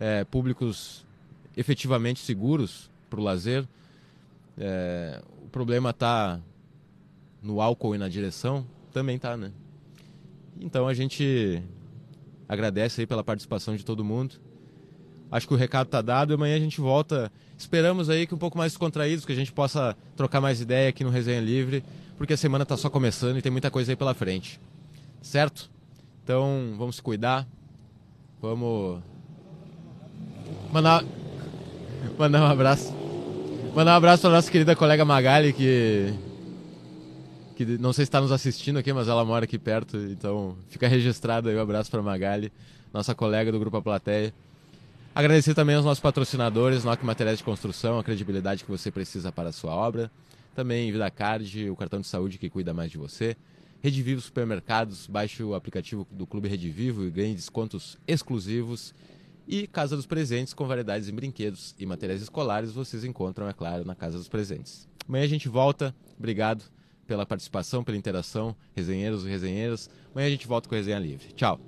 é, 0.00 0.24
públicos 0.24 1.04
efetivamente 1.54 2.20
seguros 2.20 2.90
para 3.10 3.20
o 3.20 3.22
lazer. 3.22 3.68
É, 4.56 5.22
o 5.44 5.50
problema 5.50 5.90
está 5.90 6.40
no 7.42 7.60
álcool 7.60 7.94
e 7.94 7.98
na 7.98 8.08
direção? 8.08 8.66
Também 8.90 9.16
está, 9.16 9.36
né? 9.36 9.52
Então 10.58 10.88
a 10.88 10.94
gente 10.94 11.62
agradece 12.48 13.02
aí 13.02 13.06
pela 13.06 13.22
participação 13.22 13.76
de 13.76 13.84
todo 13.84 14.02
mundo. 14.02 14.48
Acho 15.30 15.46
que 15.46 15.54
o 15.54 15.56
recado 15.56 15.86
está 15.86 16.00
dado 16.00 16.32
e 16.32 16.34
amanhã 16.34 16.56
a 16.56 16.60
gente 16.60 16.80
volta. 16.80 17.30
Esperamos 17.56 18.08
aí 18.08 18.26
que 18.26 18.34
um 18.34 18.38
pouco 18.38 18.56
mais 18.56 18.72
descontraídos, 18.72 19.24
que 19.24 19.32
a 19.32 19.36
gente 19.36 19.52
possa 19.52 19.96
trocar 20.16 20.40
mais 20.40 20.60
ideia 20.60 20.88
aqui 20.88 21.04
no 21.04 21.10
Resenha 21.10 21.40
Livre 21.40 21.84
porque 22.18 22.32
a 22.32 22.36
semana 22.36 22.64
está 22.64 22.76
só 22.76 22.90
começando 22.90 23.38
e 23.38 23.42
tem 23.42 23.52
muita 23.52 23.70
coisa 23.70 23.92
aí 23.92 23.96
pela 23.96 24.12
frente. 24.12 24.60
Certo? 25.22 25.70
Então, 26.24 26.74
vamos 26.76 26.96
se 26.96 27.02
cuidar. 27.02 27.46
Vamos 28.42 29.00
mandar 30.72 31.04
mandar 32.18 32.42
um 32.42 32.46
abraço. 32.46 32.92
Mandar 33.74 33.94
um 33.94 33.96
abraço 33.96 34.22
para 34.22 34.30
nossa 34.30 34.50
querida 34.50 34.74
colega 34.74 35.04
Magali 35.04 35.52
que 35.52 36.12
que 37.54 37.64
não 37.78 37.92
sei 37.92 38.04
se 38.04 38.08
está 38.08 38.20
nos 38.20 38.30
assistindo 38.30 38.78
aqui, 38.78 38.92
mas 38.92 39.08
ela 39.08 39.24
mora 39.24 39.44
aqui 39.44 39.58
perto, 39.58 39.96
então 39.96 40.56
fica 40.68 40.86
registrado 40.86 41.48
aí 41.48 41.56
o 41.56 41.58
um 41.58 41.62
abraço 41.62 41.90
para 41.90 42.00
Magali, 42.00 42.52
nossa 42.92 43.16
colega 43.16 43.50
do 43.50 43.58
grupo 43.58 43.76
A 43.76 43.82
Plateia. 43.82 44.32
Agradecer 45.18 45.52
também 45.52 45.74
aos 45.74 45.84
nossos 45.84 45.98
patrocinadores, 45.98 46.84
NOC 46.84 47.04
Materiais 47.04 47.38
de 47.38 47.44
Construção, 47.44 47.98
a 47.98 48.04
credibilidade 48.04 48.62
que 48.62 48.70
você 48.70 48.88
precisa 48.88 49.32
para 49.32 49.48
a 49.48 49.52
sua 49.52 49.74
obra. 49.74 50.12
Também 50.54 50.92
VidaCard, 50.92 51.70
o 51.70 51.74
cartão 51.74 52.00
de 52.00 52.06
saúde 52.06 52.38
que 52.38 52.48
cuida 52.48 52.72
mais 52.72 52.88
de 52.88 52.98
você. 52.98 53.36
Rede 53.82 54.00
Vivo 54.00 54.20
Supermercados, 54.20 55.08
baixe 55.08 55.42
o 55.42 55.56
aplicativo 55.56 56.06
do 56.08 56.24
Clube 56.24 56.46
Rede 56.46 56.70
Vivo 56.70 57.04
e 57.04 57.10
ganhe 57.10 57.34
descontos 57.34 57.98
exclusivos. 58.06 58.94
E 59.48 59.66
Casa 59.66 59.96
dos 59.96 60.06
Presentes, 60.06 60.54
com 60.54 60.68
variedades 60.68 61.08
em 61.08 61.12
brinquedos 61.12 61.74
e 61.80 61.84
materiais 61.84 62.22
escolares, 62.22 62.70
vocês 62.70 63.02
encontram, 63.02 63.48
é 63.48 63.52
claro, 63.52 63.84
na 63.84 63.96
Casa 63.96 64.18
dos 64.18 64.28
Presentes. 64.28 64.86
Amanhã 65.08 65.24
a 65.24 65.28
gente 65.28 65.48
volta. 65.48 65.92
Obrigado 66.16 66.62
pela 67.08 67.26
participação, 67.26 67.82
pela 67.82 67.98
interação, 67.98 68.54
resenheiros 68.72 69.24
e 69.24 69.28
resenheiras. 69.28 69.90
Amanhã 70.12 70.28
a 70.28 70.30
gente 70.30 70.46
volta 70.46 70.68
com 70.68 70.76
Resenha 70.76 71.00
Livre. 71.00 71.32
Tchau! 71.32 71.58